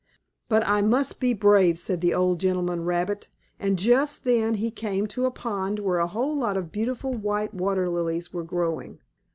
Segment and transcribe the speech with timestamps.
[0.49, 3.27] "But I must be brave," said the old gentleman rabbit,
[3.59, 7.53] and just then he came to a pond where a whole lot of beautiful, white
[7.53, 8.97] water lilies were growing.